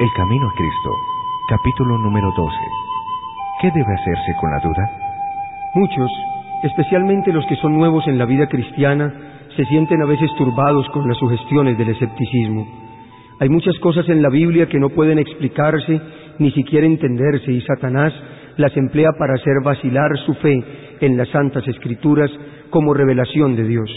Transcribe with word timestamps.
El 0.00 0.12
Camino 0.12 0.46
a 0.46 0.52
Cristo, 0.52 0.90
capítulo 1.48 1.98
número 1.98 2.30
12. 2.30 2.54
¿Qué 3.60 3.68
debe 3.72 3.94
hacerse 3.94 4.32
con 4.40 4.48
la 4.48 4.60
duda? 4.60 4.90
Muchos, 5.74 6.08
especialmente 6.62 7.32
los 7.32 7.44
que 7.46 7.56
son 7.56 7.76
nuevos 7.76 8.06
en 8.06 8.16
la 8.16 8.24
vida 8.24 8.46
cristiana, 8.46 9.12
se 9.56 9.64
sienten 9.64 10.00
a 10.00 10.04
veces 10.04 10.30
turbados 10.38 10.88
con 10.90 11.08
las 11.08 11.18
sugestiones 11.18 11.76
del 11.76 11.88
escepticismo. 11.88 12.64
Hay 13.40 13.48
muchas 13.48 13.76
cosas 13.80 14.08
en 14.08 14.22
la 14.22 14.28
Biblia 14.28 14.68
que 14.68 14.78
no 14.78 14.90
pueden 14.90 15.18
explicarse 15.18 16.00
ni 16.38 16.52
siquiera 16.52 16.86
entenderse 16.86 17.50
y 17.50 17.60
Satanás 17.62 18.12
las 18.56 18.76
emplea 18.76 19.10
para 19.18 19.34
hacer 19.34 19.54
vacilar 19.64 20.16
su 20.24 20.34
fe 20.34 20.62
en 21.00 21.16
las 21.16 21.28
santas 21.30 21.66
escrituras 21.66 22.30
como 22.70 22.94
revelación 22.94 23.56
de 23.56 23.64
Dios. 23.64 23.90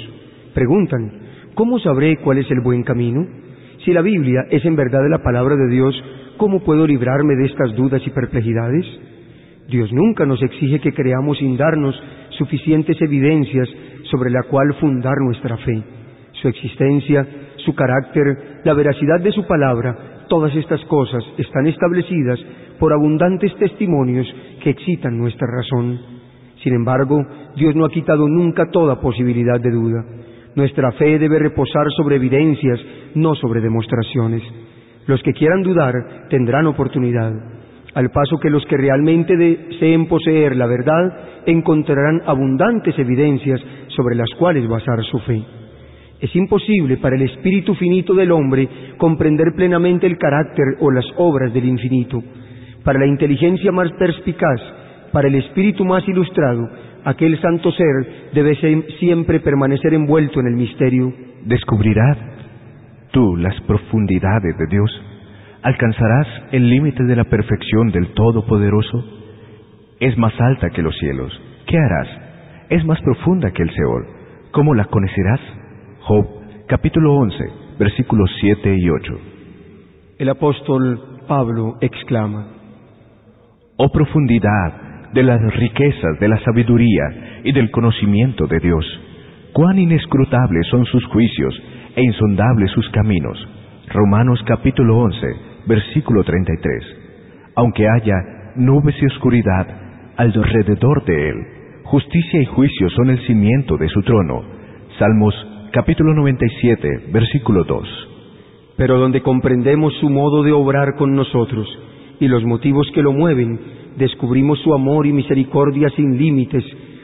Preguntan, 0.56 1.12
¿cómo 1.54 1.78
sabré 1.78 2.18
cuál 2.18 2.40
es 2.40 2.50
el 2.50 2.62
buen 2.62 2.82
camino? 2.82 3.51
Si 3.86 3.92
la 3.94 4.02
Biblia 4.02 4.46
es 4.52 4.64
en 4.66 4.76
verdad 4.76 5.00
la 5.10 5.24
palabra 5.24 5.56
de 5.56 5.68
Dios, 5.68 5.96
¿cómo 6.38 6.60
puedo 6.60 6.86
librarme 6.86 7.36
de 7.36 7.46
estas 7.46 7.76
dudas 7.76 8.02
y 8.06 8.12
perplejidades? 8.12 8.86
Dios 9.68 9.92
nunca 9.92 10.26
nos 10.26 10.42
exige 10.44 10.80
que 10.80 10.94
creamos 10.94 11.40
sin 11.40 11.58
darnos 11.58 12.00
suficientes 12.38 13.02
evidencias 13.02 13.68
sobre 14.12 14.30
la 14.30 14.44
cual 14.44 14.76
fundar 14.76 15.16
nuestra 15.26 15.58
fe. 15.58 15.82
Su 16.34 16.48
existencia, 16.48 17.26
su 17.58 17.74
carácter, 17.74 18.62
la 18.64 18.74
veracidad 18.74 19.20
de 19.20 19.32
su 19.32 19.48
palabra, 19.48 20.26
todas 20.28 20.56
estas 20.56 20.84
cosas 20.86 21.24
están 21.38 21.66
establecidas 21.66 22.40
por 22.80 22.94
abundantes 22.94 23.56
testimonios 23.56 24.28
que 24.62 24.72
excitan 24.72 25.18
nuestra 25.18 25.48
razón. 25.48 26.00
Sin 26.64 26.74
embargo, 26.74 27.26
Dios 27.56 27.76
no 27.76 27.86
ha 27.86 27.90
quitado 27.90 28.28
nunca 28.28 28.70
toda 28.70 29.02
posibilidad 29.02 29.60
de 29.60 29.72
duda. 29.72 30.06
Nuestra 30.56 30.92
fe 30.94 31.18
debe 31.18 31.40
reposar 31.40 31.88
sobre 31.96 32.18
evidencias, 32.18 32.80
no 33.16 33.36
sobre 33.36 33.62
demostraciones. 33.62 34.44
Los 35.08 35.22
que 35.24 35.34
quieran 35.34 35.64
dudar 35.64 36.28
tendrán 36.30 36.68
oportunidad, 36.68 37.34
al 37.94 38.10
paso 38.12 38.38
que 38.40 38.50
los 38.50 38.66
que 38.66 38.78
realmente 38.78 39.36
deseen 39.36 40.08
poseer 40.08 40.56
la 40.56 40.66
verdad 40.66 41.44
encontrarán 41.46 42.22
abundantes 42.26 42.98
evidencias 42.98 43.62
sobre 43.88 44.16
las 44.16 44.30
cuales 44.38 44.68
basar 44.68 45.04
su 45.04 45.20
fe. 45.20 45.42
Es 46.20 46.36
imposible 46.36 46.98
para 46.98 47.16
el 47.16 47.24
espíritu 47.24 47.74
finito 47.76 48.14
del 48.14 48.32
hombre 48.32 48.70
comprender 48.98 49.54
plenamente 49.56 50.06
el 50.06 50.18
carácter 50.18 50.66
o 50.80 50.92
las 50.92 51.06
obras 51.18 51.52
del 51.54 51.66
infinito. 51.66 52.22
Para 52.84 53.00
la 53.00 53.08
inteligencia 53.08 53.72
más 53.72 53.92
perspicaz, 53.94 54.62
para 55.12 55.28
el 55.28 55.36
espíritu 55.36 55.84
más 55.84 56.08
ilustrado, 56.08 56.70
aquel 57.06 57.40
santo 57.42 57.72
ser 57.72 58.32
debe 58.34 58.56
siempre 59.00 59.40
permanecer 59.40 59.94
envuelto 59.94 60.40
en 60.40 60.48
el 60.48 60.56
misterio. 60.56 61.14
¿Descubrirás 61.46 62.18
tú 63.12 63.36
las 63.38 63.60
profundidades 63.62 64.58
de 64.58 64.68
Dios? 64.68 65.02
¿Alcanzarás 65.64 66.28
el 66.52 66.70
límite 66.70 67.04
de 67.04 67.16
la 67.16 67.26
perfección 67.26 67.92
del 67.92 68.14
Todopoderoso? 68.14 69.04
Es 70.00 70.18
más 70.18 70.34
alta 70.40 70.70
que 70.70 70.82
los 70.82 70.96
cielos. 70.98 71.32
¿Qué 71.68 71.78
harás? 71.78 72.08
Es 72.70 72.84
más 72.86 73.02
profunda 73.02 73.52
que 73.52 73.64
el 73.64 73.72
Seol. 73.72 74.08
¿Cómo 74.52 74.74
la 74.74 74.86
conocerás? 74.86 75.40
Job, 76.02 76.26
capítulo 76.68 77.14
11, 77.16 77.38
versículos 77.78 78.30
7 78.40 78.76
y 78.76 78.90
8. 78.90 79.14
El 80.18 80.30
apóstol 80.30 81.00
Pablo 81.28 81.78
exclama, 81.82 82.48
Oh 83.78 83.92
profundidad 83.92 84.91
de 85.14 85.24
las 85.24 85.42
riquezas 85.56 86.20
de 86.20 86.28
la 86.28 86.40
sabiduría 86.40 87.42
y 87.44 87.52
del 87.52 87.70
conocimiento 87.72 88.48
de 88.48 88.60
Dios, 88.60 88.86
cuán 89.54 89.78
inescrutables 89.78 90.68
son 90.68 90.86
sus 90.86 91.06
juicios 91.06 91.54
e 91.96 92.02
insondables 92.02 92.72
sus 92.72 92.90
caminos. 92.90 93.38
Romanos 93.90 94.42
capítulo 94.46 95.00
11, 95.00 95.28
versículo 95.68 96.24
33. 96.24 97.52
Aunque 97.56 97.88
haya 97.88 98.16
nubes 98.56 98.96
y 99.02 99.06
oscuridad 99.06 99.68
alrededor 100.16 101.04
de 101.04 101.30
él, 101.30 101.36
justicia 101.84 102.42
y 102.42 102.46
juicio 102.46 102.90
son 102.92 103.10
el 103.10 103.20
cimiento 103.28 103.78
de 103.78 103.90
su 103.90 104.02
trono. 104.04 104.44
Salmos 104.98 105.36
capítulo 105.72 106.14
97, 106.14 107.08
versículo 107.12 107.66
2. 107.66 108.08
Pero 108.78 108.98
donde 108.98 109.22
comprendemos 109.22 109.94
su 110.00 110.10
modo 110.10 110.44
de 110.44 110.54
obrar 110.54 110.96
con 110.96 111.16
nosotros 111.16 111.68
y 112.20 112.28
los 112.28 112.44
motivos 112.46 112.90
que 112.94 113.02
lo 113.02 113.12
mueven, 113.12 113.60
descubrimos 113.98 114.60
su 114.60 114.74
amor 114.74 115.06
y 115.06 115.14
misericordia 115.14 115.90
sin 115.96 116.18
límites, 116.18 116.64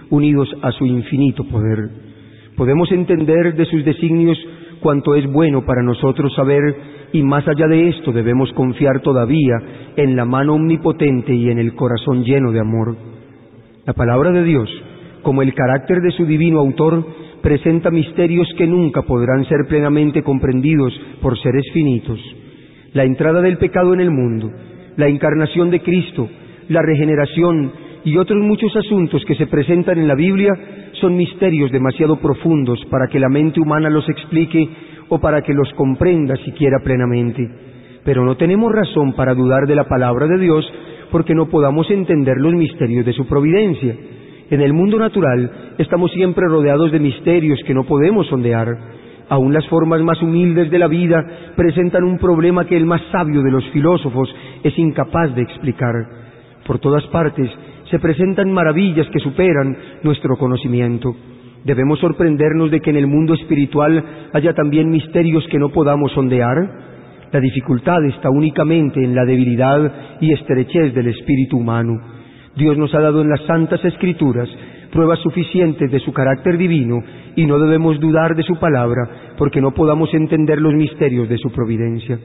unidos 0.09 0.49
a 0.61 0.71
su 0.71 0.85
infinito 0.85 1.43
poder. 1.45 1.89
Podemos 2.55 2.91
entender 2.91 3.55
de 3.55 3.65
sus 3.65 3.83
designios 3.85 4.37
cuanto 4.79 5.15
es 5.15 5.31
bueno 5.31 5.65
para 5.65 5.83
nosotros 5.83 6.33
saber 6.35 6.75
y 7.13 7.23
más 7.23 7.47
allá 7.47 7.67
de 7.67 7.89
esto 7.89 8.11
debemos 8.11 8.51
confiar 8.53 9.01
todavía 9.01 9.55
en 9.95 10.15
la 10.15 10.25
mano 10.25 10.55
omnipotente 10.55 11.33
y 11.33 11.49
en 11.49 11.59
el 11.59 11.73
corazón 11.75 12.23
lleno 12.23 12.51
de 12.51 12.59
amor. 12.59 12.95
La 13.85 13.93
palabra 13.93 14.31
de 14.31 14.43
Dios, 14.43 14.69
como 15.23 15.41
el 15.41 15.53
carácter 15.53 16.01
de 16.01 16.11
su 16.11 16.25
divino 16.25 16.59
autor, 16.59 17.05
presenta 17.41 17.91
misterios 17.91 18.47
que 18.57 18.67
nunca 18.67 19.03
podrán 19.03 19.45
ser 19.45 19.67
plenamente 19.67 20.23
comprendidos 20.23 20.93
por 21.21 21.37
seres 21.39 21.63
finitos. 21.73 22.19
La 22.93 23.03
entrada 23.03 23.41
del 23.41 23.57
pecado 23.57 23.93
en 23.93 24.01
el 24.01 24.11
mundo, 24.11 24.51
la 24.97 25.07
encarnación 25.07 25.69
de 25.69 25.81
Cristo, 25.81 26.27
la 26.69 26.81
regeneración 26.81 27.71
y 28.03 28.17
otros 28.17 28.41
muchos 28.41 28.75
asuntos 28.75 29.23
que 29.25 29.35
se 29.35 29.47
presentan 29.47 29.97
en 29.97 30.07
la 30.07 30.15
Biblia 30.15 30.53
son 30.93 31.15
misterios 31.15 31.71
demasiado 31.71 32.17
profundos 32.17 32.79
para 32.89 33.07
que 33.07 33.19
la 33.19 33.29
mente 33.29 33.59
humana 33.59 33.89
los 33.89 34.07
explique 34.09 34.69
o 35.09 35.19
para 35.19 35.41
que 35.41 35.53
los 35.53 35.71
comprenda 35.73 36.35
siquiera 36.37 36.79
plenamente. 36.83 37.49
Pero 38.03 38.23
no 38.23 38.37
tenemos 38.37 38.71
razón 38.71 39.13
para 39.13 39.33
dudar 39.33 39.67
de 39.67 39.75
la 39.75 39.87
palabra 39.87 40.27
de 40.27 40.37
Dios 40.37 40.65
porque 41.11 41.35
no 41.35 41.47
podamos 41.47 41.89
entender 41.91 42.37
los 42.37 42.53
misterios 42.53 43.05
de 43.05 43.13
su 43.13 43.27
providencia. 43.27 43.95
En 44.49 44.61
el 44.61 44.73
mundo 44.73 44.97
natural 44.97 45.73
estamos 45.77 46.11
siempre 46.11 46.45
rodeados 46.47 46.91
de 46.91 46.99
misterios 46.99 47.59
que 47.65 47.73
no 47.73 47.83
podemos 47.83 48.27
sondear. 48.27 48.67
Aún 49.29 49.53
las 49.53 49.67
formas 49.67 50.01
más 50.01 50.21
humildes 50.21 50.71
de 50.71 50.79
la 50.79 50.87
vida 50.87 51.25
presentan 51.57 52.05
un 52.05 52.17
problema 52.17 52.65
que 52.65 52.77
el 52.77 52.85
más 52.85 53.01
sabio 53.11 53.41
de 53.41 53.51
los 53.51 53.65
filósofos 53.71 54.33
es 54.63 54.77
incapaz 54.79 55.35
de 55.35 55.41
explicar. 55.41 56.16
Por 56.67 56.79
todas 56.79 57.05
partes 57.07 57.49
se 57.89 57.97
presentan 57.97 58.51
maravillas 58.51 59.07
que 59.07 59.19
superan 59.19 59.77
nuestro 60.03 60.35
conocimiento. 60.35 61.15
Debemos 61.63 61.99
sorprendernos 61.99 62.69
de 62.69 62.81
que 62.81 62.89
en 62.89 62.97
el 62.97 63.07
mundo 63.07 63.33
espiritual 63.33 64.03
haya 64.33 64.53
también 64.53 64.89
misterios 64.89 65.47
que 65.49 65.59
no 65.59 65.69
podamos 65.69 66.11
sondear. 66.11 66.57
La 67.31 67.39
dificultad 67.39 68.03
está 68.05 68.29
únicamente 68.29 69.01
en 69.01 69.15
la 69.15 69.23
debilidad 69.23 70.19
y 70.19 70.33
estrechez 70.33 70.93
del 70.93 71.07
espíritu 71.07 71.57
humano. 71.57 71.93
Dios 72.57 72.77
nos 72.77 72.93
ha 72.93 72.99
dado 72.99 73.21
en 73.21 73.29
las 73.29 73.41
santas 73.45 73.83
escrituras 73.85 74.49
pruebas 74.91 75.19
suficientes 75.19 75.89
de 75.91 75.99
su 75.99 76.11
carácter 76.11 76.57
divino 76.57 77.01
y 77.35 77.45
no 77.45 77.59
debemos 77.59 77.99
dudar 77.99 78.35
de 78.35 78.43
su 78.43 78.55
palabra 78.55 79.35
porque 79.37 79.61
no 79.61 79.71
podamos 79.71 80.13
entender 80.13 80.59
los 80.59 80.73
misterios 80.73 81.29
de 81.29 81.37
su 81.37 81.49
providencia. 81.49 82.19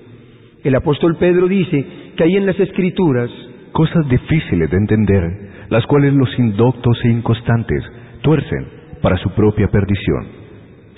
El 0.64 0.74
apóstol 0.74 1.16
Pedro 1.18 1.46
dice 1.48 1.84
que 2.16 2.24
hay 2.24 2.36
en 2.36 2.46
las 2.46 2.58
escrituras 2.58 3.30
cosas 3.72 4.06
difíciles 4.08 4.70
de 4.70 4.76
entender, 4.76 5.66
las 5.70 5.86
cuales 5.86 6.12
los 6.14 6.28
indoctos 6.38 6.98
e 7.04 7.08
inconstantes 7.08 7.82
tuercen 8.20 8.66
para 9.00 9.16
su 9.16 9.30
propia 9.30 9.68
perdición. 9.68 10.26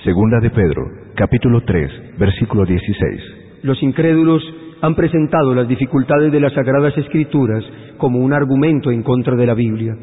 Segunda 0.02 0.40
de 0.40 0.50
Pedro, 0.50 0.82
capítulo 1.14 1.62
3, 1.62 2.18
versículo 2.18 2.66
16. 2.66 3.20
Los 3.62 3.82
incrédulos 3.82 4.42
han 4.82 4.94
presentado 4.94 5.54
las 5.54 5.66
dificultades 5.66 6.30
de 6.30 6.40
las 6.40 6.52
Sagradas 6.52 6.96
Escrituras 6.98 7.64
como 7.96 8.18
un 8.18 8.32
argumento 8.34 8.90
en 8.90 9.02
contra 9.02 9.34
de 9.36 9.46
la 9.46 9.54
Biblia, 9.54 9.96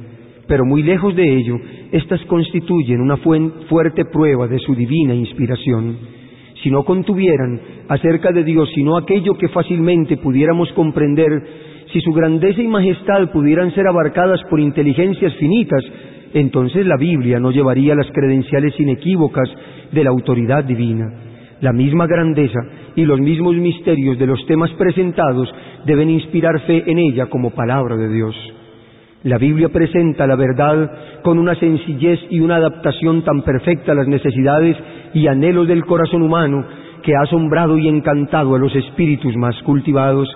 pero 0.48 0.66
muy 0.66 0.82
lejos 0.82 1.16
de 1.16 1.38
ello, 1.38 1.58
éstas 1.92 2.22
constituyen 2.26 3.02
una 3.02 3.18
fuerte 3.18 4.06
prueba 4.06 4.48
de 4.48 4.58
su 4.60 4.74
divina 4.74 5.14
inspiración. 5.14 5.98
Si 6.64 6.72
no 6.72 6.84
contuvieran 6.84 7.60
acerca 7.88 8.32
de 8.32 8.44
Dios 8.44 8.70
sino 8.74 8.98
aquello 8.98 9.36
que 9.38 9.50
fácilmente 9.50 10.18
pudiéramos 10.18 10.72
comprender, 10.74 11.44
si 11.92 12.00
su 12.02 12.12
grandeza 12.14 12.62
y 12.62 12.68
majestad 12.68 13.32
pudieran 13.32 13.74
ser 13.74 13.88
abarcadas 13.88 14.42
por 14.50 14.60
inteligencias 14.60 15.34
finitas, 15.36 15.84
entonces 16.34 16.86
la 16.86 16.98
Biblia 16.98 17.40
no 17.40 17.52
llevaría 17.52 17.96
las 17.96 18.10
credenciales 18.12 18.80
inequívocas 18.80 19.50
de 19.92 20.04
la 20.04 20.10
autoridad 20.10 20.64
divina. 20.64 21.06
La 21.60 21.74
misma 21.74 22.08
grandeza 22.08 22.60
y 22.96 23.06
los 23.06 23.20
mismos 23.20 23.56
misterios 23.56 24.18
de 24.18 24.26
los 24.26 24.46
temas 24.48 24.72
presentados 24.72 25.54
deben 25.86 26.10
inspirar 26.10 26.60
fe 26.62 26.84
en 26.88 26.98
ella 26.98 27.28
como 27.28 27.52
palabra 27.52 27.98
de 27.98 28.10
Dios. 28.10 28.36
La 29.24 29.38
Biblia 29.38 29.70
presenta 29.70 30.26
la 30.26 30.36
verdad 30.36 31.22
con 31.22 31.38
una 31.38 31.54
sencillez 31.56 32.20
y 32.32 32.40
una 32.40 32.56
adaptación 32.56 33.24
tan 33.24 33.44
perfecta 33.44 33.92
a 33.92 33.96
las 33.96 34.08
necesidades 34.08 34.76
y 35.14 35.28
anhelos 35.28 35.68
del 35.68 35.86
corazón 35.86 36.24
humano 36.24 36.66
que 37.04 37.16
ha 37.16 37.22
asombrado 37.22 37.78
y 37.78 37.88
encantado 37.88 38.56
a 38.56 38.60
los 38.60 38.76
espíritus 38.76 39.36
más 39.36 39.56
cultivados, 39.62 40.28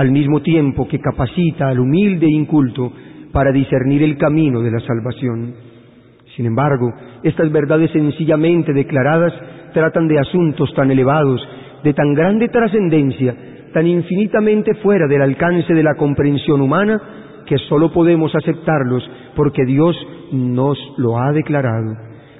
al 0.00 0.10
mismo 0.10 0.40
tiempo 0.40 0.88
que 0.88 0.98
capacita 0.98 1.68
al 1.68 1.78
humilde 1.78 2.26
inculto 2.26 2.90
para 3.32 3.52
discernir 3.52 4.02
el 4.02 4.16
camino 4.16 4.62
de 4.62 4.70
la 4.70 4.80
salvación. 4.80 5.52
Sin 6.34 6.46
embargo, 6.46 6.90
estas 7.22 7.52
verdades 7.52 7.90
sencillamente 7.90 8.72
declaradas 8.72 9.34
tratan 9.74 10.08
de 10.08 10.18
asuntos 10.18 10.72
tan 10.74 10.90
elevados, 10.90 11.46
de 11.84 11.92
tan 11.92 12.14
grande 12.14 12.48
trascendencia, 12.48 13.36
tan 13.74 13.86
infinitamente 13.86 14.74
fuera 14.76 15.06
del 15.06 15.20
alcance 15.20 15.74
de 15.74 15.82
la 15.82 15.94
comprensión 15.96 16.62
humana 16.62 16.98
que 17.44 17.58
sólo 17.68 17.92
podemos 17.92 18.34
aceptarlos 18.34 19.02
porque 19.36 19.66
Dios 19.66 19.94
nos 20.32 20.78
lo 20.96 21.18
ha 21.18 21.30
declarado. 21.32 21.94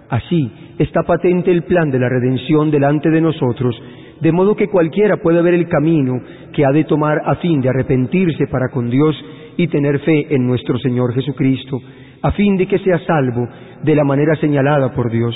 Así 0.09 0.51
está 0.79 1.03
patente 1.03 1.51
el 1.51 1.65
plan 1.65 1.91
de 1.91 1.99
la 1.99 2.09
redención 2.09 2.71
delante 2.71 3.11
de 3.11 3.21
nosotros, 3.21 3.79
de 4.21 4.33
modo 4.33 4.55
que 4.55 4.69
cualquiera 4.69 5.17
puede 5.17 5.43
ver 5.43 5.55
el 5.55 5.69
camino 5.69 6.21
que 6.53 6.65
ha 6.65 6.73
de 6.73 6.85
tomar 6.85 7.23
a 7.25 7.37
fin 7.37 7.61
de 7.61 7.69
arrepentirse 7.69 8.47
para 8.47 8.69
con 8.69 8.91
Dios 8.91 9.17
y 9.57 9.69
tener 9.69 9.99
fe 10.01 10.35
en 10.35 10.47
nuestro 10.47 10.79
Señor 10.79 11.15
Jesucristo, 11.15 11.81
a 12.23 12.33
fin 12.33 12.57
de 12.57 12.67
que 12.67 12.79
sea 12.79 12.99
salvo 13.07 13.49
de 13.83 13.95
la 13.95 14.05
manera 14.05 14.37
señalada 14.37 14.93
por 14.93 15.11
Dios. 15.11 15.35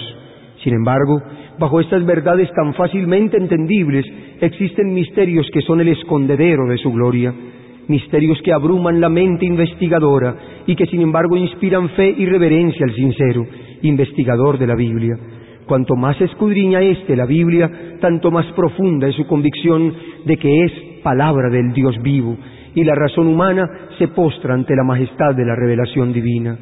Sin 0.62 0.75
embargo, 0.75 1.20
bajo 1.58 1.81
estas 1.81 2.04
verdades 2.04 2.50
tan 2.54 2.75
fácilmente 2.75 3.36
entendibles 3.36 4.06
existen 4.40 4.92
misterios 4.92 5.48
que 5.52 5.62
son 5.62 5.81
el 5.81 5.88
escondedero 5.88 6.66
de 6.66 6.78
su 6.78 6.92
gloria 6.92 7.34
misterios 7.88 8.40
que 8.42 8.52
abruman 8.52 9.00
la 9.00 9.08
mente 9.08 9.44
investigadora 9.44 10.36
y 10.66 10.76
que 10.76 10.86
sin 10.86 11.02
embargo 11.02 11.36
inspiran 11.36 11.90
fe 11.90 12.14
y 12.16 12.26
reverencia 12.26 12.86
al 12.86 12.94
sincero 12.94 13.46
investigador 13.82 14.58
de 14.58 14.66
la 14.66 14.75
Biblia. 14.75 15.14
Cuanto 15.66 15.96
más 15.96 16.20
escudriña 16.20 16.82
éste 16.82 17.16
la 17.16 17.25
Biblia, 17.25 17.70
tanto 18.00 18.31
más 18.31 18.46
profunda 18.52 19.08
es 19.08 19.14
su 19.14 19.26
convicción 19.26 19.94
de 20.26 20.37
que 20.37 20.64
es 20.64 20.72
palabra 21.02 21.49
del 21.49 21.72
Dios 21.72 21.96
vivo, 22.02 22.37
y 22.75 22.84
la 22.84 22.94
razón 22.94 23.28
humana 23.28 23.70
se 23.99 24.08
postra 24.08 24.55
ante 24.55 24.75
la 24.76 24.84
majestad 24.84 25.34
de 25.34 25.44
la 25.46 25.55
revelación 25.55 26.12
divina. 26.12 26.58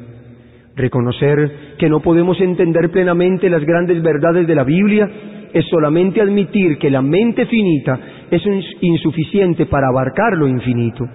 Reconocer 0.75 1.75
que 1.77 1.89
no 1.89 1.99
podemos 1.99 2.39
entender 2.39 2.91
plenamente 2.91 3.49
las 3.49 3.63
grandes 3.63 4.01
verdades 4.01 4.47
de 4.47 4.55
la 4.55 4.63
Biblia 4.63 5.09
es 5.53 5.65
solamente 5.67 6.21
admitir 6.21 6.77
que 6.77 6.89
la 6.89 7.01
mente 7.01 7.45
finita 7.45 7.99
es 8.31 8.41
insuficiente 8.81 9.65
para 9.65 9.87
abarcar 9.89 10.37
lo 10.37 10.47
infinito, 10.47 11.05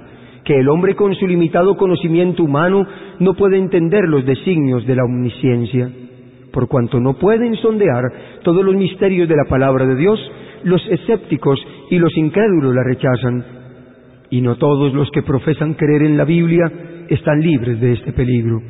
que 0.44 0.60
el 0.60 0.68
hombre 0.68 0.94
con 0.94 1.14
su 1.14 1.26
limitado 1.26 1.76
conocimiento 1.76 2.44
humano 2.44 2.86
no 3.18 3.34
puede 3.34 3.56
entender 3.56 4.04
los 4.08 4.24
designios 4.24 4.86
de 4.86 4.94
la 4.94 5.04
omnisciencia. 5.04 5.90
Por 6.52 6.68
cuanto 6.68 7.00
no 7.00 7.14
pueden 7.14 7.54
sondear 7.56 8.02
todos 8.42 8.64
los 8.64 8.74
misterios 8.74 9.28
de 9.28 9.36
la 9.36 9.44
palabra 9.48 9.86
de 9.86 9.96
Dios, 9.96 10.18
los 10.64 10.84
escépticos 10.88 11.58
y 11.90 11.98
los 11.98 12.16
incrédulos 12.16 12.74
la 12.74 12.84
rechazan. 12.84 13.44
Y 14.30 14.40
no 14.40 14.56
todos 14.56 14.92
los 14.94 15.10
que 15.10 15.22
profesan 15.22 15.74
creer 15.74 16.02
en 16.02 16.16
la 16.16 16.24
Biblia 16.24 16.70
están 17.08 17.40
libres 17.40 17.80
de 17.80 17.92
este 17.92 18.12
peligro. 18.12 18.60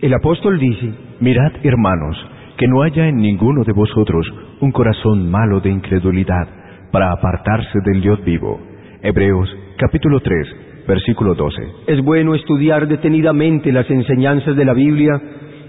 El 0.00 0.14
apóstol 0.14 0.58
dice, 0.58 0.92
Mirad, 1.20 1.52
hermanos, 1.62 2.16
que 2.56 2.66
no 2.68 2.82
haya 2.82 3.08
en 3.08 3.16
ninguno 3.16 3.64
de 3.64 3.72
vosotros 3.72 4.26
un 4.60 4.72
corazón 4.72 5.30
malo 5.30 5.60
de 5.60 5.70
incredulidad 5.70 6.48
para 6.90 7.12
apartarse 7.12 7.78
del 7.84 8.00
Dios 8.00 8.24
vivo. 8.24 8.60
Hebreos 9.02 9.48
capítulo 9.76 10.20
3, 10.20 10.86
versículo 10.86 11.34
12. 11.34 11.62
Es 11.86 12.04
bueno 12.04 12.34
estudiar 12.34 12.86
detenidamente 12.86 13.72
las 13.72 13.90
enseñanzas 13.90 14.54
de 14.56 14.64
la 14.64 14.74
Biblia 14.74 15.20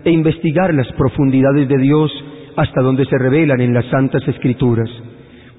e 0.04 0.12
investigar 0.12 0.74
las 0.74 0.92
profundidades 0.94 1.68
de 1.68 1.78
Dios 1.78 2.12
hasta 2.56 2.82
donde 2.82 3.06
se 3.06 3.18
revelan 3.18 3.62
en 3.62 3.74
las 3.74 3.86
santas 3.86 4.28
escrituras. 4.28 4.90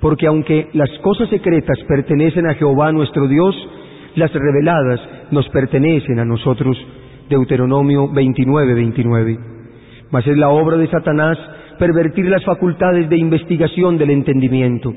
Porque 0.01 0.27
aunque 0.27 0.69
las 0.75 0.91
cosas 1.01 1.29
secretas 1.31 1.79
pertenecen 1.89 2.47
a 2.47 2.55
Jehová 2.55 2.93
nuestro 2.93 3.27
Dios, 3.27 3.57
las 4.17 4.33
reveladas 4.33 5.01
nos 5.31 5.49
pertenecen 5.49 6.19
a 6.19 6.25
nosotros. 6.25 6.77
Deuteronomio 7.29 8.09
29, 8.13 8.75
29 8.75 9.55
mas 10.15 10.25
es 10.29 10.37
la 10.37 10.49
obra 10.49 10.77
de 10.77 10.87
Satanás 10.87 11.37
pervertir 11.77 12.27
las 12.27 12.45
facultades 12.45 13.09
de 13.09 13.19
investigación 13.19 13.99
del 13.99 14.11
entendimiento. 14.11 14.95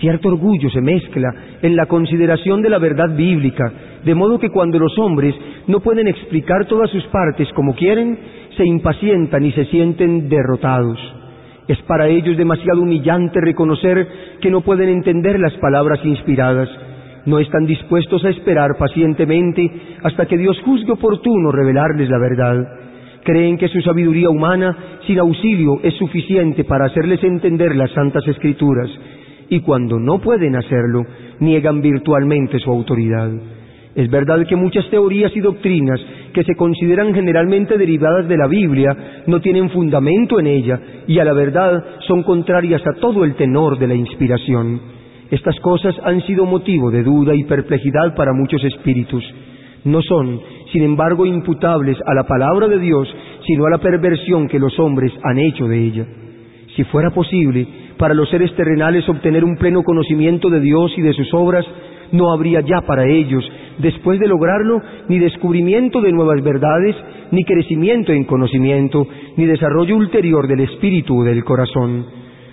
Cierto 0.00 0.28
orgullo 0.28 0.70
se 0.70 0.80
mezcla 0.80 1.28
en 1.60 1.76
la 1.76 1.84
consideración 1.84 2.62
de 2.62 2.70
la 2.70 2.78
verdad 2.78 3.14
bíblica, 3.14 3.70
de 4.02 4.14
modo 4.14 4.38
que 4.38 4.48
cuando 4.48 4.78
los 4.78 4.98
hombres 4.98 5.34
no 5.66 5.80
pueden 5.80 6.08
explicar 6.08 6.64
todas 6.64 6.90
sus 6.90 7.04
partes 7.08 7.48
como 7.54 7.74
quieren, 7.74 8.18
se 8.56 8.66
impacientan 8.66 9.44
y 9.44 9.52
se 9.52 9.66
sienten 9.66 10.28
derrotados. 10.28 10.98
Es 11.68 11.80
para 11.82 12.08
ellos 12.08 12.36
demasiado 12.36 12.82
humillante 12.82 13.40
reconocer 13.40 14.06
que 14.40 14.50
no 14.50 14.60
pueden 14.60 14.88
entender 14.88 15.38
las 15.40 15.54
palabras 15.54 16.00
inspiradas. 16.04 16.68
No 17.26 17.40
están 17.40 17.66
dispuestos 17.66 18.24
a 18.24 18.30
esperar 18.30 18.76
pacientemente 18.78 19.68
hasta 20.04 20.26
que 20.26 20.38
Dios 20.38 20.60
juzgue 20.64 20.92
oportuno 20.92 21.50
revelarles 21.50 22.08
la 22.08 22.18
verdad. 22.18 22.68
Creen 23.24 23.58
que 23.58 23.66
su 23.66 23.80
sabiduría 23.80 24.30
humana, 24.30 24.76
sin 25.08 25.18
auxilio, 25.18 25.80
es 25.82 25.94
suficiente 25.94 26.62
para 26.62 26.84
hacerles 26.84 27.24
entender 27.24 27.74
las 27.74 27.90
santas 27.90 28.26
escrituras, 28.28 28.88
y 29.48 29.58
cuando 29.60 29.98
no 29.98 30.20
pueden 30.20 30.54
hacerlo, 30.54 31.02
niegan 31.40 31.82
virtualmente 31.82 32.60
su 32.60 32.70
autoridad. 32.70 33.30
Es 33.96 34.10
verdad 34.10 34.46
que 34.46 34.56
muchas 34.56 34.86
teorías 34.90 35.34
y 35.34 35.40
doctrinas 35.40 35.98
que 36.34 36.44
se 36.44 36.54
consideran 36.54 37.14
generalmente 37.14 37.78
derivadas 37.78 38.28
de 38.28 38.36
la 38.36 38.46
Biblia 38.46 38.94
no 39.26 39.40
tienen 39.40 39.70
fundamento 39.70 40.38
en 40.38 40.48
ella 40.48 40.78
y 41.06 41.18
a 41.18 41.24
la 41.24 41.32
verdad 41.32 41.82
son 42.06 42.22
contrarias 42.22 42.86
a 42.86 43.00
todo 43.00 43.24
el 43.24 43.36
tenor 43.36 43.78
de 43.78 43.86
la 43.86 43.94
inspiración. 43.94 44.82
Estas 45.30 45.58
cosas 45.60 45.94
han 46.04 46.20
sido 46.26 46.44
motivo 46.44 46.90
de 46.90 47.02
duda 47.02 47.34
y 47.34 47.44
perplejidad 47.44 48.14
para 48.14 48.34
muchos 48.34 48.62
espíritus. 48.64 49.24
No 49.84 50.02
son, 50.02 50.40
sin 50.72 50.82
embargo, 50.82 51.24
imputables 51.24 51.96
a 52.04 52.12
la 52.12 52.24
palabra 52.24 52.68
de 52.68 52.78
Dios, 52.78 53.08
sino 53.46 53.64
a 53.64 53.70
la 53.70 53.78
perversión 53.78 54.46
que 54.46 54.58
los 54.58 54.78
hombres 54.78 55.10
han 55.22 55.38
hecho 55.38 55.66
de 55.68 55.78
ella. 55.78 56.06
Si 56.76 56.84
fuera 56.84 57.12
posible 57.12 57.66
para 57.96 58.12
los 58.12 58.28
seres 58.28 58.54
terrenales 58.56 59.08
obtener 59.08 59.42
un 59.42 59.56
pleno 59.56 59.82
conocimiento 59.82 60.50
de 60.50 60.60
Dios 60.60 60.92
y 60.98 61.00
de 61.00 61.14
sus 61.14 61.32
obras, 61.32 61.64
no 62.12 62.32
habría 62.32 62.60
ya 62.60 62.80
para 62.82 63.06
ellos, 63.06 63.44
después 63.78 64.18
de 64.20 64.28
lograrlo, 64.28 64.80
ni 65.08 65.18
descubrimiento 65.18 66.00
de 66.00 66.12
nuevas 66.12 66.42
verdades, 66.42 66.96
ni 67.30 67.44
crecimiento 67.44 68.12
en 68.12 68.24
conocimiento, 68.24 69.06
ni 69.36 69.46
desarrollo 69.46 69.96
ulterior 69.96 70.46
del 70.46 70.60
espíritu 70.60 71.20
o 71.20 71.24
del 71.24 71.44
corazón. 71.44 72.06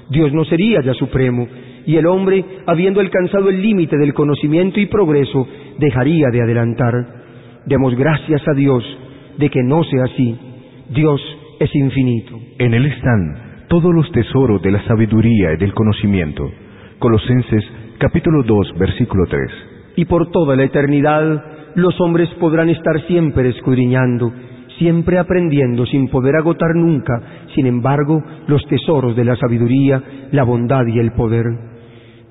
Dios 0.09 0.33
no 0.33 0.43
sería 0.45 0.81
ya 0.81 0.93
supremo, 0.93 1.47
y 1.85 1.95
el 1.95 2.05
hombre, 2.05 2.43
habiendo 2.65 2.99
alcanzado 2.99 3.49
el 3.49 3.61
límite 3.61 3.97
del 3.97 4.13
conocimiento 4.13 4.79
y 4.79 4.85
progreso, 4.85 5.47
dejaría 5.79 6.27
de 6.31 6.41
adelantar. 6.41 6.93
Demos 7.65 7.95
gracias 7.95 8.41
a 8.47 8.53
Dios 8.53 8.83
de 9.37 9.49
que 9.49 9.63
no 9.63 9.83
sea 9.83 10.05
así. 10.05 10.35
Dios 10.89 11.21
es 11.59 11.73
infinito. 11.75 12.39
En 12.59 12.73
Él 12.73 12.85
están 12.85 13.65
todos 13.67 13.93
los 13.93 14.11
tesoros 14.11 14.61
de 14.61 14.71
la 14.71 14.83
sabiduría 14.85 15.53
y 15.53 15.57
del 15.57 15.73
conocimiento. 15.73 16.49
Colosenses 16.99 17.63
capítulo 18.03 18.43
2 18.43 18.77
versículo 18.77 19.23
3. 19.29 19.49
Y 19.95 20.03
por 20.03 20.29
toda 20.29 20.57
la 20.57 20.65
eternidad 20.65 21.71
los 21.75 22.01
hombres 22.01 22.27
podrán 22.37 22.67
estar 22.67 22.99
siempre 23.07 23.47
escudriñando, 23.47 24.29
siempre 24.77 25.17
aprendiendo 25.17 25.85
sin 25.85 26.09
poder 26.09 26.35
agotar 26.35 26.75
nunca, 26.75 27.13
sin 27.55 27.65
embargo, 27.65 28.21
los 28.47 28.61
tesoros 28.67 29.15
de 29.15 29.23
la 29.23 29.37
sabiduría, 29.37 30.03
la 30.33 30.43
bondad 30.43 30.85
y 30.85 30.99
el 30.99 31.13
poder. 31.13 31.45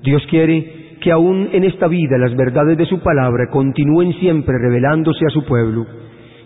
Dios 0.03 0.21
quiere 0.29 0.97
que 1.01 1.11
aún 1.11 1.49
en 1.51 1.63
esta 1.63 1.87
vida 1.87 2.19
las 2.19 2.35
verdades 2.35 2.77
de 2.77 2.85
su 2.85 2.99
palabra 2.99 3.47
continúen 3.49 4.13
siempre 4.19 4.55
revelándose 4.59 5.25
a 5.25 5.31
su 5.31 5.43
pueblo. 5.43 5.87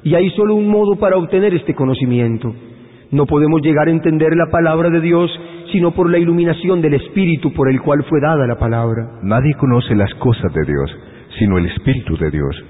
Y 0.06 0.16
hay 0.16 0.30
solo 0.38 0.56
un 0.56 0.70
modo 0.70 0.96
para 0.96 1.18
obtener 1.18 1.54
este 1.54 1.76
conocimiento. 1.76 2.56
No 3.12 3.26
podemos 3.26 3.62
llegar 3.62 3.90
a 3.90 3.92
entender 3.92 4.38
la 4.38 4.50
palabra 4.50 4.90
de 4.90 5.02
Dios 5.02 5.30
sino 5.72 5.92
por 5.92 6.10
la 6.10 6.18
iluminación 6.18 6.82
del 6.82 6.96
Espíritu 6.96 7.54
por 7.54 7.70
el 7.70 7.82
cual 7.82 8.04
fue 8.04 8.20
dada 8.22 8.48
la 8.48 8.58
palabra. 8.58 9.20
Nadie 9.24 9.54
conoce 9.56 9.96
las 9.96 10.14
cosas 10.16 10.54
de 10.54 10.64
Dios, 10.66 10.98
sino 11.40 11.58
el 11.58 11.66
Espíritu 11.66 12.18
de 12.18 12.32
Dios, 12.32 12.64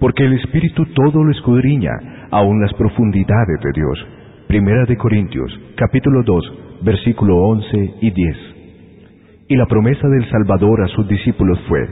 porque 0.00 0.24
el 0.24 0.34
Espíritu 0.34 0.86
todo 0.94 1.22
lo 1.22 1.30
escudriña, 1.30 1.92
aun 2.30 2.60
las 2.60 2.72
profundidades 2.74 3.60
de 3.60 3.72
Dios. 3.74 4.06
Primera 4.48 4.84
de 4.84 4.96
Corintios, 4.96 5.58
capítulo 5.76 6.22
2, 6.22 6.52
versículo 6.82 7.36
11 7.36 7.94
y 8.00 8.10
10. 8.10 8.36
Y 9.48 9.56
la 9.56 9.66
promesa 9.66 10.08
del 10.08 10.28
Salvador 10.30 10.82
a 10.82 10.88
sus 10.88 11.08
discípulos 11.08 11.58
fue, 11.68 11.86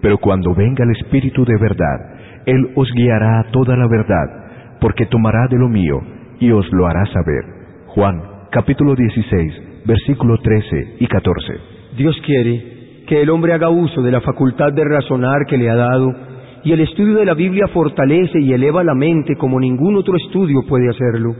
pero 0.00 0.18
cuando 0.18 0.54
venga 0.54 0.84
el 0.84 0.90
Espíritu 0.90 1.44
de 1.44 1.56
verdad, 1.58 2.42
Él 2.46 2.70
os 2.74 2.90
guiará 2.92 3.40
a 3.40 3.44
toda 3.50 3.76
la 3.76 3.88
verdad, 3.88 4.78
porque 4.80 5.06
tomará 5.06 5.46
de 5.48 5.58
lo 5.58 5.68
mío 5.68 6.00
y 6.40 6.50
os 6.50 6.70
lo 6.72 6.86
hará 6.86 7.06
saber. 7.06 7.44
Juan 7.86 8.22
capítulo 8.50 8.94
16, 8.94 9.71
versículo 9.84 10.38
13 10.38 10.96
y 11.00 11.06
14. 11.06 11.54
Dios 11.96 12.16
quiere 12.24 13.04
que 13.06 13.20
el 13.20 13.30
hombre 13.30 13.52
haga 13.52 13.68
uso 13.68 14.02
de 14.02 14.12
la 14.12 14.20
facultad 14.20 14.72
de 14.72 14.84
razonar 14.84 15.46
que 15.48 15.58
le 15.58 15.70
ha 15.70 15.74
dado, 15.74 16.14
y 16.64 16.72
el 16.72 16.80
estudio 16.80 17.14
de 17.14 17.24
la 17.24 17.34
Biblia 17.34 17.66
fortalece 17.68 18.40
y 18.40 18.52
eleva 18.52 18.84
la 18.84 18.94
mente 18.94 19.34
como 19.36 19.58
ningún 19.58 19.96
otro 19.96 20.16
estudio 20.16 20.62
puede 20.68 20.88
hacerlo. 20.88 21.34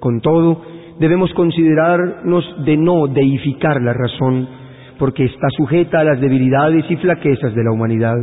Con 0.00 0.20
todo, 0.20 0.62
debemos 0.98 1.32
considerarnos 1.34 2.64
de 2.64 2.76
no 2.76 3.06
deificar 3.06 3.80
la 3.80 3.92
razón, 3.92 4.48
porque 4.98 5.24
está 5.24 5.48
sujeta 5.56 6.00
a 6.00 6.04
las 6.04 6.20
debilidades 6.20 6.84
y 6.90 6.96
flaquezas 6.96 7.54
de 7.54 7.62
la 7.62 7.70
humanidad. 7.70 8.16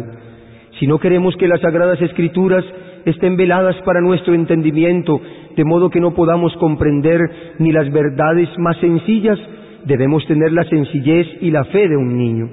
Si 0.79 0.87
no 0.87 0.99
queremos 0.99 1.37
que 1.37 1.47
las 1.47 1.61
sagradas 1.61 2.01
escrituras 2.01 2.65
estén 3.05 3.37
veladas 3.37 3.77
para 3.85 4.01
nuestro 4.01 4.33
entendimiento, 4.33 5.21
de 5.55 5.63
modo 5.63 5.89
que 5.89 5.99
no 5.99 6.13
podamos 6.13 6.55
comprender 6.57 7.19
ni 7.59 7.71
las 7.71 7.91
verdades 7.91 8.49
más 8.57 8.77
sencillas, 8.77 9.39
debemos 9.85 10.25
tener 10.27 10.51
la 10.51 10.63
sencillez 10.65 11.27
y 11.41 11.51
la 11.51 11.63
fe 11.65 11.87
de 11.87 11.97
un 11.97 12.17
niño, 12.17 12.49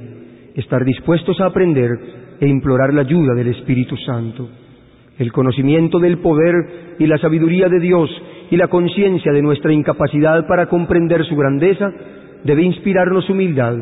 estar 0.54 0.84
dispuestos 0.84 1.40
a 1.40 1.46
aprender 1.46 1.90
e 2.40 2.48
implorar 2.48 2.92
la 2.94 3.02
ayuda 3.02 3.34
del 3.34 3.48
Espíritu 3.48 3.96
Santo. 3.96 4.48
El 5.18 5.32
conocimiento 5.32 5.98
del 5.98 6.18
poder 6.18 6.94
y 6.98 7.06
la 7.06 7.18
sabiduría 7.18 7.68
de 7.68 7.80
Dios 7.80 8.10
y 8.50 8.56
la 8.56 8.68
conciencia 8.68 9.32
de 9.32 9.42
nuestra 9.42 9.72
incapacidad 9.72 10.46
para 10.46 10.66
comprender 10.66 11.24
su 11.24 11.36
grandeza 11.36 11.90
debe 12.44 12.62
inspirarnos 12.62 13.28
humildad 13.30 13.76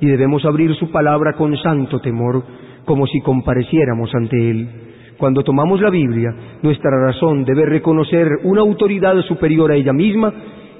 y 0.00 0.06
debemos 0.06 0.44
abrir 0.44 0.74
su 0.76 0.90
palabra 0.90 1.34
con 1.34 1.56
santo 1.58 2.00
temor, 2.00 2.42
como 2.84 3.06
si 3.06 3.20
compareciéramos 3.20 4.14
ante 4.14 4.50
Él. 4.50 4.89
Cuando 5.20 5.42
tomamos 5.42 5.82
la 5.82 5.90
Biblia, 5.90 6.34
nuestra 6.62 6.90
razón 6.98 7.44
debe 7.44 7.66
reconocer 7.66 8.26
una 8.44 8.62
autoridad 8.62 9.20
superior 9.28 9.70
a 9.70 9.74
ella 9.74 9.92
misma 9.92 10.32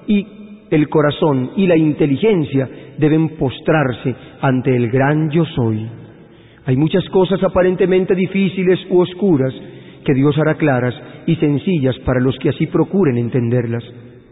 y 0.06 0.26
el 0.70 0.88
corazón 0.88 1.50
y 1.56 1.66
la 1.66 1.76
inteligencia 1.76 2.66
deben 2.96 3.36
postrarse 3.36 4.14
ante 4.40 4.74
el 4.74 4.90
gran 4.90 5.28
yo 5.28 5.44
soy. 5.44 5.86
Hay 6.64 6.74
muchas 6.74 7.06
cosas 7.10 7.42
aparentemente 7.42 8.14
difíciles 8.14 8.80
u 8.88 9.00
oscuras 9.00 9.52
que 10.06 10.14
Dios 10.14 10.38
hará 10.38 10.54
claras 10.54 10.94
y 11.26 11.36
sencillas 11.36 11.98
para 11.98 12.18
los 12.18 12.34
que 12.38 12.48
así 12.48 12.66
procuren 12.66 13.18
entenderlas. 13.18 13.84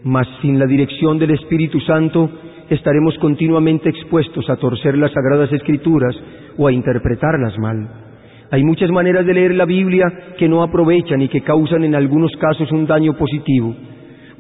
Mas 0.04 0.26
sin 0.40 0.58
la 0.58 0.64
dirección 0.64 1.18
del 1.18 1.32
Espíritu 1.32 1.80
Santo 1.80 2.30
estaremos 2.70 3.18
continuamente 3.18 3.90
expuestos 3.90 4.48
a 4.48 4.56
torcer 4.56 4.96
las 4.96 5.12
sagradas 5.12 5.52
escrituras 5.52 6.16
o 6.56 6.66
a 6.66 6.72
interpretarlas 6.72 7.58
mal. 7.58 8.07
Hay 8.50 8.64
muchas 8.64 8.90
maneras 8.90 9.26
de 9.26 9.34
leer 9.34 9.54
la 9.54 9.66
Biblia 9.66 10.06
que 10.38 10.48
no 10.48 10.62
aprovechan 10.62 11.20
y 11.20 11.28
que 11.28 11.42
causan 11.42 11.84
en 11.84 11.94
algunos 11.94 12.32
casos 12.36 12.72
un 12.72 12.86
daño 12.86 13.14
positivo. 13.14 13.74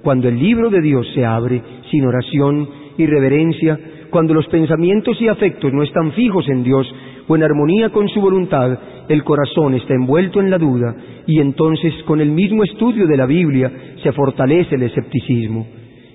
Cuando 0.02 0.28
el 0.28 0.38
libro 0.38 0.70
de 0.70 0.80
Dios 0.80 1.06
se 1.14 1.26
abre 1.26 1.60
sin 1.90 2.06
oración 2.06 2.68
y 2.96 3.04
reverencia, 3.04 3.78
cuando 4.08 4.32
los 4.32 4.46
pensamientos 4.46 5.20
y 5.20 5.28
afectos 5.28 5.72
no 5.74 5.82
están 5.82 6.12
fijos 6.12 6.48
en 6.48 6.62
Dios 6.62 6.90
o 7.26 7.36
en 7.36 7.42
armonía 7.42 7.90
con 7.90 8.08
su 8.08 8.20
voluntad, 8.20 8.78
el 9.08 9.22
corazón 9.24 9.74
está 9.74 9.92
envuelto 9.92 10.40
en 10.40 10.50
la 10.50 10.56
duda 10.56 10.94
y 11.26 11.40
entonces 11.40 11.92
con 12.06 12.20
el 12.20 12.30
mismo 12.30 12.64
estudio 12.64 13.06
de 13.06 13.16
la 13.16 13.26
Biblia 13.26 13.70
se 14.02 14.12
fortalece 14.12 14.76
el 14.76 14.84
escepticismo. 14.84 15.66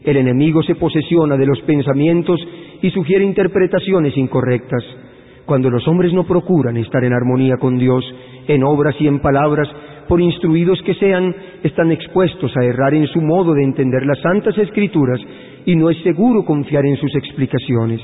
El 0.03 0.17
enemigo 0.17 0.63
se 0.63 0.75
posesiona 0.75 1.37
de 1.37 1.45
los 1.45 1.61
pensamientos 1.61 2.39
y 2.81 2.89
sugiere 2.89 3.23
interpretaciones 3.23 4.17
incorrectas. 4.17 4.83
Cuando 5.45 5.69
los 5.69 5.85
hombres 5.87 6.13
no 6.13 6.23
procuran 6.23 6.77
estar 6.77 7.03
en 7.03 7.13
armonía 7.13 7.57
con 7.57 7.77
Dios, 7.77 8.03
en 8.47 8.63
obras 8.63 8.95
y 8.99 9.07
en 9.07 9.19
palabras, 9.19 9.67
por 10.07 10.21
instruidos 10.21 10.81
que 10.83 10.93
sean, 10.95 11.35
están 11.63 11.91
expuestos 11.91 12.55
a 12.55 12.63
errar 12.63 12.93
en 12.93 13.07
su 13.07 13.21
modo 13.21 13.53
de 13.53 13.63
entender 13.63 14.05
las 14.05 14.19
santas 14.21 14.57
escrituras 14.57 15.19
y 15.65 15.75
no 15.75 15.89
es 15.89 15.97
seguro 16.03 16.45
confiar 16.45 16.85
en 16.85 16.95
sus 16.97 17.13
explicaciones. 17.15 18.01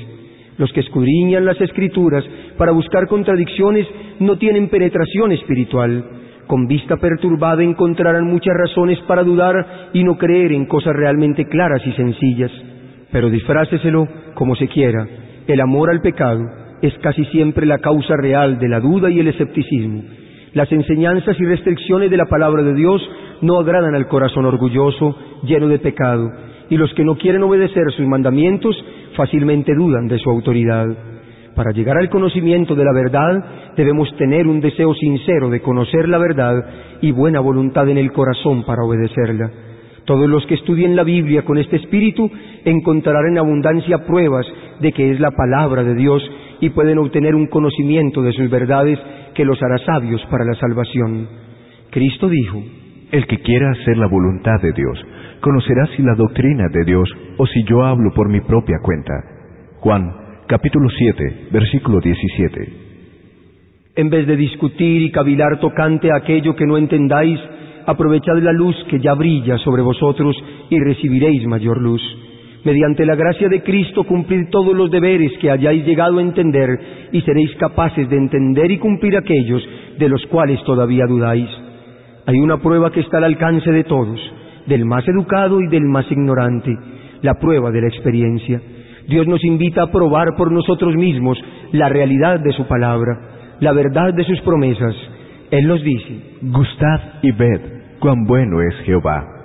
Los 0.57 0.71
que 0.73 0.81
escudriñan 0.81 1.45
las 1.45 1.59
escrituras 1.61 2.25
para 2.57 2.73
buscar 2.73 3.07
contradicciones 3.07 3.87
no 4.19 4.37
tienen 4.37 4.67
penetración 4.67 5.31
espiritual. 5.31 6.03
Con 6.45 6.67
vista 6.67 6.97
perturbada 6.97 7.63
encontrarán 7.63 8.25
muchas 8.25 8.55
razones 8.57 8.99
para 9.07 9.23
dudar 9.23 9.91
y 9.93 10.03
no 10.03 10.17
creer 10.17 10.51
en 10.51 10.65
cosas 10.65 10.93
realmente 10.93 11.45
claras 11.45 11.81
y 11.85 11.93
sencillas. 11.93 12.51
Pero 13.11 13.29
disfráceselo 13.29 14.05
como 14.33 14.55
se 14.55 14.67
quiera. 14.67 15.07
El 15.47 15.61
amor 15.61 15.89
al 15.89 16.01
pecado 16.01 16.43
es 16.81 16.93
casi 16.99 17.25
siempre 17.25 17.65
la 17.65 17.79
causa 17.79 18.15
real 18.17 18.59
de 18.59 18.69
la 18.69 18.79
duda 18.79 19.09
y 19.09 19.19
el 19.19 19.27
escepticismo. 19.27 20.03
Las 20.53 20.71
enseñanzas 20.71 21.39
y 21.39 21.45
restricciones 21.45 22.09
de 22.09 22.17
la 22.17 22.25
palabra 22.25 22.63
de 22.63 22.73
Dios 22.73 23.01
no 23.41 23.59
agradan 23.59 23.95
al 23.95 24.07
corazón 24.07 24.45
orgulloso, 24.45 25.15
lleno 25.43 25.67
de 25.67 25.79
pecado, 25.79 26.29
y 26.69 26.77
los 26.77 26.93
que 26.93 27.03
no 27.03 27.15
quieren 27.15 27.43
obedecer 27.43 27.91
sus 27.95 28.05
mandamientos 28.05 28.75
fácilmente 29.15 29.73
dudan 29.75 30.07
de 30.07 30.17
su 30.17 30.29
autoridad. 30.29 30.87
Para 31.55 31.71
llegar 31.71 31.97
al 31.97 32.09
conocimiento 32.09 32.73
de 32.73 32.85
la 32.85 32.93
verdad 32.93 33.73
debemos 33.75 34.15
tener 34.17 34.47
un 34.47 34.61
deseo 34.61 34.93
sincero 34.93 35.49
de 35.49 35.61
conocer 35.61 36.07
la 36.07 36.17
verdad 36.17 36.65
y 37.01 37.11
buena 37.11 37.41
voluntad 37.41 37.87
en 37.89 37.97
el 37.97 38.11
corazón 38.11 38.63
para 38.63 38.83
obedecerla. 38.83 39.51
Todos 40.05 40.27
los 40.27 40.45
que 40.47 40.55
estudien 40.55 40.95
la 40.95 41.03
Biblia 41.03 41.43
con 41.43 41.57
este 41.57 41.75
espíritu 41.75 42.31
encontrarán 42.65 43.31
en 43.31 43.37
abundancia 43.37 44.05
pruebas 44.05 44.45
de 44.79 44.91
que 44.91 45.11
es 45.11 45.19
la 45.19 45.31
palabra 45.31 45.83
de 45.83 45.95
Dios 45.95 46.23
y 46.61 46.69
pueden 46.69 46.97
obtener 46.97 47.35
un 47.35 47.47
conocimiento 47.47 48.21
de 48.21 48.33
sus 48.33 48.49
verdades 48.49 48.99
que 49.33 49.45
los 49.45 49.61
hará 49.61 49.77
sabios 49.79 50.21
para 50.29 50.45
la 50.45 50.55
salvación. 50.55 51.27
Cristo 51.89 52.29
dijo, 52.29 52.61
El 53.11 53.25
que 53.27 53.39
quiera 53.39 53.71
hacer 53.71 53.97
la 53.97 54.07
voluntad 54.07 54.61
de 54.61 54.73
Dios, 54.73 54.99
conocerá 55.41 55.87
si 55.95 56.03
la 56.03 56.15
doctrina 56.15 56.65
de 56.71 56.83
Dios 56.83 57.09
o 57.37 57.45
si 57.47 57.63
yo 57.63 57.83
hablo 57.83 58.11
por 58.13 58.29
mi 58.29 58.41
propia 58.41 58.77
cuenta. 58.83 59.13
Juan 59.79 60.11
capítulo 60.47 60.89
7, 60.89 61.47
versículo 61.51 61.99
17. 62.01 62.73
En 63.95 64.09
vez 64.09 64.25
de 64.27 64.35
discutir 64.35 65.01
y 65.03 65.11
cavilar 65.11 65.59
tocante 65.59 66.11
a 66.11 66.15
aquello 66.15 66.55
que 66.55 66.65
no 66.65 66.77
entendáis, 66.77 67.39
aprovechad 67.85 68.37
la 68.41 68.51
luz 68.51 68.75
que 68.89 68.99
ya 68.99 69.13
brilla 69.13 69.57
sobre 69.59 69.81
vosotros 69.81 70.35
y 70.69 70.79
recibiréis 70.79 71.45
mayor 71.45 71.81
luz. 71.81 72.01
Mediante 72.65 73.05
la 73.05 73.15
gracia 73.15 73.47
de 73.47 73.63
Cristo 73.63 74.03
cumplid 74.03 74.49
todos 74.49 74.75
los 74.75 74.91
deberes 74.91 75.31
que 75.39 75.49
hayáis 75.49 75.85
llegado 75.85 76.19
a 76.19 76.21
entender 76.21 76.69
y 77.11 77.21
seréis 77.21 77.55
capaces 77.55 78.09
de 78.09 78.17
entender 78.17 78.69
y 78.69 78.77
cumplir 78.77 79.15
aquellos 79.15 79.65
de 79.97 80.09
los 80.09 80.25
cuales 80.25 80.61
todavía 80.65 81.05
dudáis. 81.05 81.49
Hay 82.25 82.37
una 82.37 82.57
prueba 82.57 82.91
que 82.91 82.99
está 82.99 83.17
al 83.17 83.23
alcance 83.23 83.71
de 83.71 83.85
todos, 83.85 84.19
del 84.67 84.85
más 84.85 85.07
educado 85.07 85.61
y 85.61 85.67
del 85.67 85.85
más 85.85 86.11
ignorante, 86.11 86.77
la 87.21 87.35
prueba 87.39 87.71
de 87.71 87.81
la 87.81 87.87
experiencia. 87.87 88.61
Dios 89.07 89.25
nos 89.25 89.43
invita 89.45 89.83
a 89.83 89.91
probar 89.91 90.35
por 90.35 90.51
nosotros 90.51 90.95
mismos 90.95 91.39
la 91.71 91.87
realidad 91.87 92.41
de 92.41 92.51
su 92.51 92.67
palabra, 92.67 93.55
la 93.61 93.71
verdad 93.71 94.13
de 94.13 94.25
sus 94.25 94.39
promesas. 94.41 94.95
Él 95.49 95.65
nos 95.65 95.81
dice, 95.81 96.37
Gustad 96.41 96.99
y 97.21 97.31
ved 97.31 97.61
cuán 97.99 98.25
bueno 98.25 98.61
es 98.61 98.75
Jehová. 98.85 99.38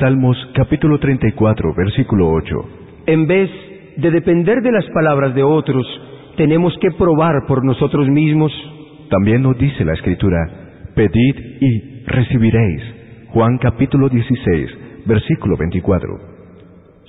Salmos 0.00 0.34
capítulo 0.54 0.98
34, 0.98 1.74
versículo 1.74 2.30
8. 2.30 2.56
En 3.04 3.26
vez 3.26 3.50
de 3.98 4.10
depender 4.10 4.62
de 4.62 4.72
las 4.72 4.86
palabras 4.94 5.34
de 5.34 5.42
otros, 5.42 5.86
tenemos 6.38 6.74
que 6.80 6.90
probar 6.92 7.44
por 7.46 7.62
nosotros 7.62 8.08
mismos. 8.08 8.50
También 9.10 9.42
nos 9.42 9.58
dice 9.58 9.84
la 9.84 9.92
Escritura, 9.92 10.38
pedid 10.94 11.34
y 11.60 12.04
recibiréis. 12.06 12.82
Juan 13.28 13.58
capítulo 13.58 14.08
16, 14.08 15.04
versículo 15.04 15.58
24. 15.58 16.08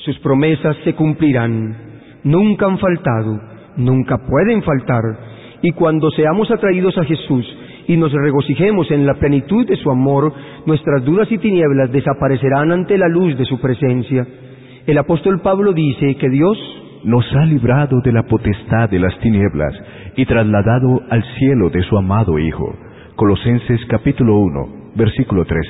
Sus 0.04 0.20
promesas 0.20 0.76
se 0.84 0.94
cumplirán, 0.94 1.74
nunca 2.26 2.66
han 2.66 2.78
faltado, 2.78 3.40
nunca 3.78 4.18
pueden 4.18 4.64
faltar, 4.64 5.04
y 5.62 5.72
cuando 5.72 6.12
seamos 6.12 6.52
atraídos 6.52 6.98
a 6.98 7.06
Jesús 7.06 7.46
y 7.92 7.98
nos 7.98 8.14
regocijemos 8.14 8.90
en 8.92 9.06
la 9.06 9.16
plenitud 9.16 9.68
de 9.68 9.76
su 9.76 9.92
amor, 9.92 10.34
nuestras 10.66 11.04
dudas 11.04 11.30
y 11.30 11.38
tinieblas 11.38 11.92
desaparecerán 11.92 12.72
ante 12.72 12.98
la 12.98 13.10
luz 13.10 13.38
de 13.38 13.44
su 13.44 13.60
presencia. 13.60 14.26
El 14.88 14.98
apóstol 14.98 15.42
Pablo 15.42 15.74
dice 15.74 16.16
que 16.16 16.30
Dios 16.30 16.58
nos 17.04 17.26
ha 17.36 17.46
librado 17.46 18.00
de 18.00 18.14
la 18.14 18.24
potestad 18.24 18.90
de 18.90 18.98
las 18.98 19.20
tinieblas 19.20 19.74
y 20.16 20.26
trasladado 20.26 21.02
al 21.10 21.22
cielo 21.38 21.70
de 21.70 21.84
su 21.84 21.98
amado 21.98 22.40
Hijo. 22.40 22.74
Colosenses 23.18 23.82
capítulo 23.90 24.38
1, 24.38 24.94
versículo 24.96 25.44
13. 25.44 25.68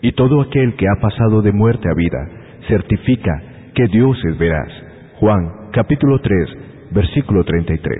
Y 0.00 0.12
todo 0.12 0.40
aquel 0.40 0.74
que 0.76 0.86
ha 0.88 1.02
pasado 1.02 1.42
de 1.42 1.52
muerte 1.52 1.86
a 1.86 1.94
vida 1.94 2.30
certifica 2.66 3.42
que 3.74 3.88
Dios 3.88 4.16
es 4.24 4.38
veraz. 4.38 4.72
Juan 5.20 5.68
capítulo 5.70 6.18
3, 6.18 6.48
versículo 6.92 7.44
33. 7.44 7.98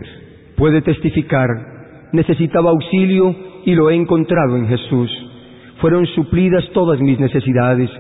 puede 0.57 0.81
testificar, 0.81 1.82
necesitaba 2.13 2.71
auxilio 2.71 3.35
y 3.65 3.75
lo 3.75 3.91
he 3.91 3.95
encontrado 3.95 4.57
en 4.57 4.69
Jesús. 4.69 5.11
Fueron 5.81 6.07
suplidas 6.07 6.65
todas 6.73 7.01
mis 7.01 7.19
necesidades, 7.19 7.91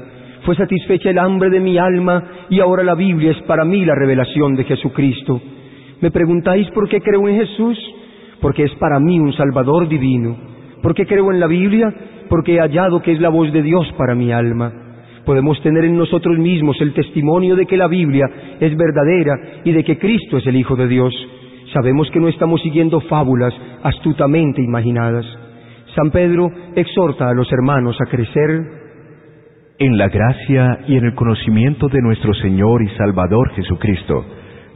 fue 0.44 0.56
satisfecha 0.56 1.10
el 1.10 1.18
hambre 1.18 1.50
de 1.50 1.60
mi 1.60 1.78
alma 1.78 2.22
y 2.50 2.58
ahora 2.58 2.82
la 2.82 2.96
Biblia 2.96 3.30
es 3.30 3.40
para 3.42 3.64
mí 3.64 3.84
la 3.84 3.94
revelación 3.94 4.56
de 4.56 4.64
Jesucristo. 4.64 5.40
¿Me 6.00 6.10
preguntáis 6.10 6.68
por 6.70 6.88
qué 6.88 7.00
creo 7.00 7.28
en 7.28 7.36
Jesús? 7.36 7.78
Porque 8.40 8.64
es 8.64 8.74
para 8.74 8.98
mí 8.98 9.20
un 9.20 9.32
Salvador 9.34 9.88
divino. 9.88 10.36
¿Por 10.82 10.94
qué 10.94 11.06
creo 11.06 11.30
en 11.30 11.38
la 11.38 11.46
Biblia? 11.46 11.94
Porque 12.28 12.56
he 12.56 12.60
hallado 12.60 13.00
que 13.02 13.12
es 13.12 13.20
la 13.20 13.28
voz 13.28 13.52
de 13.52 13.62
Dios 13.62 13.86
para 13.96 14.16
mi 14.16 14.32
alma. 14.32 14.72
Podemos 15.24 15.62
tener 15.62 15.84
en 15.84 15.96
nosotros 15.96 16.36
mismos 16.38 16.76
el 16.80 16.92
testimonio 16.92 17.54
de 17.54 17.66
que 17.66 17.76
la 17.76 17.86
Biblia 17.86 18.28
es 18.58 18.76
verdadera 18.76 19.62
y 19.62 19.70
de 19.70 19.84
que 19.84 19.96
Cristo 19.96 20.38
es 20.38 20.46
el 20.48 20.56
Hijo 20.56 20.74
de 20.74 20.88
Dios. 20.88 21.14
Sabemos 21.72 22.10
que 22.10 22.20
no 22.20 22.28
estamos 22.28 22.60
siguiendo 22.60 23.00
fábulas 23.00 23.54
astutamente 23.82 24.62
imaginadas. 24.62 25.24
San 25.94 26.10
Pedro 26.10 26.50
exhorta 26.74 27.28
a 27.28 27.34
los 27.34 27.50
hermanos 27.52 27.96
a 28.00 28.10
crecer 28.10 28.82
en 29.78 29.96
la 29.96 30.08
gracia 30.08 30.80
y 30.86 30.96
en 30.96 31.06
el 31.06 31.14
conocimiento 31.14 31.88
de 31.88 32.02
nuestro 32.02 32.34
Señor 32.34 32.82
y 32.82 32.88
Salvador 32.96 33.50
Jesucristo. 33.54 34.24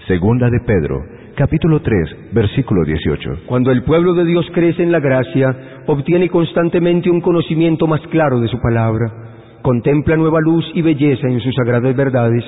Segunda 0.07 0.49
de 0.49 0.61
Pedro, 0.67 1.00
capítulo 1.35 1.81
3, 1.81 2.33
versículo 2.33 2.85
18. 2.85 3.41
Cuando 3.47 3.73
el 3.73 3.83
pueblo 3.83 4.15
de 4.15 4.25
Dios 4.25 4.47
crece 4.55 4.83
en 4.83 4.93
la 4.93 5.00
gracia, 5.00 5.83
obtiene 5.87 6.29
constantemente 6.29 7.11
un 7.11 7.21
conocimiento 7.21 7.87
más 7.87 8.00
claro 8.09 8.41
de 8.41 8.49
su 8.49 8.59
palabra, 8.61 9.07
contempla 9.62 10.17
nueva 10.17 10.41
luz 10.41 10.65
y 10.75 10.83
belleza 10.83 11.29
en 11.29 11.41
sus 11.41 11.55
sagradas 11.55 11.95
verdades. 11.95 12.45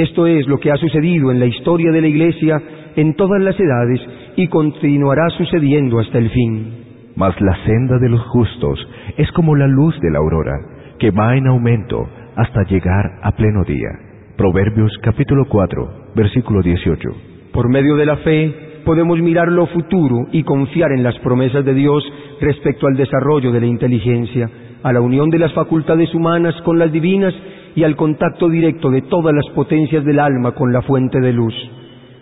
Esto 0.00 0.26
es 0.26 0.48
lo 0.48 0.58
que 0.58 0.70
ha 0.70 0.78
sucedido 0.78 1.30
en 1.30 1.38
la 1.38 1.44
historia 1.44 1.92
de 1.92 2.00
la 2.00 2.08
Iglesia 2.08 2.58
en 2.96 3.12
todas 3.16 3.38
las 3.42 3.54
edades 3.60 4.00
y 4.34 4.46
continuará 4.46 5.28
sucediendo 5.36 5.98
hasta 5.98 6.16
el 6.16 6.30
fin. 6.30 7.12
Mas 7.16 7.38
la 7.38 7.54
senda 7.66 7.98
de 7.98 8.08
los 8.08 8.22
justos 8.28 8.78
es 9.18 9.30
como 9.32 9.54
la 9.56 9.66
luz 9.66 10.00
de 10.00 10.10
la 10.10 10.20
aurora, 10.20 10.56
que 10.98 11.10
va 11.10 11.36
en 11.36 11.46
aumento 11.48 12.08
hasta 12.34 12.62
llegar 12.62 13.18
a 13.22 13.32
pleno 13.32 13.62
día. 13.64 13.90
Proverbios 14.38 14.90
capítulo 15.02 15.44
4, 15.50 16.12
versículo 16.16 16.62
18. 16.62 17.10
Por 17.52 17.68
medio 17.68 17.96
de 17.96 18.06
la 18.06 18.16
fe 18.16 18.54
podemos 18.86 19.20
mirar 19.20 19.48
lo 19.48 19.66
futuro 19.66 20.28
y 20.32 20.44
confiar 20.44 20.92
en 20.92 21.02
las 21.02 21.18
promesas 21.18 21.62
de 21.62 21.74
Dios 21.74 22.02
respecto 22.40 22.86
al 22.86 22.96
desarrollo 22.96 23.52
de 23.52 23.60
la 23.60 23.66
inteligencia, 23.66 24.48
a 24.82 24.94
la 24.94 25.02
unión 25.02 25.28
de 25.28 25.40
las 25.40 25.52
facultades 25.52 26.14
humanas 26.14 26.54
con 26.62 26.78
las 26.78 26.90
divinas 26.90 27.34
y 27.74 27.84
al 27.84 27.96
contacto 27.96 28.48
directo 28.48 28.90
de 28.90 29.02
todas 29.02 29.34
las 29.34 29.46
potencias 29.54 30.04
del 30.04 30.18
alma 30.18 30.52
con 30.52 30.72
la 30.72 30.82
fuente 30.82 31.20
de 31.20 31.32
luz. 31.32 31.54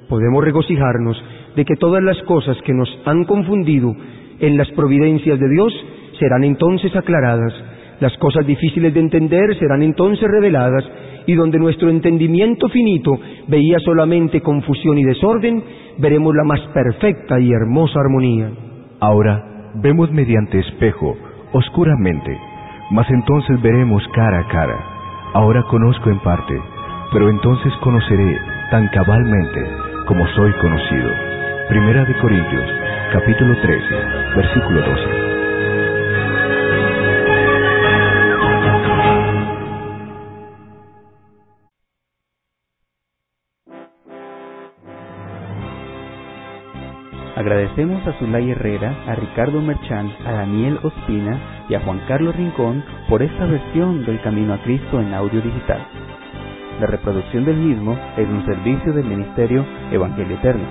Podemos 0.09 0.45
regocijarnos 0.45 1.23
de 1.57 1.65
que 1.65 1.77
todas 1.77 2.03
las 2.03 2.21
cosas 2.23 2.57
que 2.65 2.75
nos 2.75 2.89
han 3.05 3.25
confundido 3.25 3.95
en 4.41 4.57
las 4.57 4.71
providencias 4.71 5.39
de 5.39 5.49
Dios 5.49 5.73
serán 6.19 6.45
entonces 6.45 6.95
aclaradas, 6.95 7.53
las 8.01 8.17
cosas 8.19 8.47
difíciles 8.47 8.95
de 8.95 9.01
entender 9.01 9.57
serán 9.59 9.83
entonces 9.83 10.29
reveladas, 10.31 10.85
y 11.27 11.35
donde 11.35 11.59
nuestro 11.59 11.91
entendimiento 11.91 12.69
finito 12.69 13.19
veía 13.49 13.79
solamente 13.81 14.41
confusión 14.41 14.97
y 14.97 15.05
desorden, 15.05 15.63
veremos 15.99 16.35
la 16.35 16.45
más 16.45 16.61
perfecta 16.73 17.39
y 17.39 17.53
hermosa 17.53 18.01
armonía. 18.01 18.51
Ahora 19.01 19.73
vemos 19.75 20.11
mediante 20.11 20.59
espejo, 20.59 21.17
oscuramente, 21.53 22.39
mas 22.93 23.11
entonces 23.11 23.61
veremos 23.61 24.03
cara 24.15 24.41
a 24.41 24.49
cara. 24.49 24.98
Ahora 25.35 25.63
conozco 25.65 26.09
en 26.11 26.19
parte, 26.21 26.61
pero 27.13 27.29
entonces 27.29 27.73
conoceré 27.83 28.41
tan 28.71 28.89
cabalmente 28.89 29.61
como 30.07 30.27
soy 30.29 30.53
conocido. 30.55 31.11
Primera 31.69 32.05
de 32.05 32.17
Corintios, 32.19 32.65
capítulo 33.13 33.55
13, 33.61 33.95
versículo 34.37 34.81
12. 34.81 35.28
Agradecemos 47.49 48.05
a 48.07 48.13
Zulay 48.19 48.51
Herrera, 48.51 48.95
a 49.07 49.15
Ricardo 49.15 49.63
Merchán, 49.63 50.13
a 50.27 50.33
Daniel 50.33 50.79
Ospina 50.83 51.65
y 51.71 51.75
a 51.75 51.81
Juan 51.81 52.03
Carlos 52.07 52.37
Rincón 52.37 52.85
por 53.09 53.23
esta 53.23 53.47
versión 53.47 54.05
del 54.05 54.21
Camino 54.21 54.53
a 54.53 54.63
Cristo 54.63 55.01
en 55.01 55.15
audio 55.15 55.41
digital. 55.41 55.81
La 56.79 56.89
reproducción 56.89 57.47
del 57.47 57.57
mismo 57.57 57.99
es 58.19 58.29
un 58.29 58.45
servicio 58.45 58.93
del 58.93 59.07
Ministerio 59.07 59.65
Evangelio 59.91 60.37
Eterno. 60.37 60.67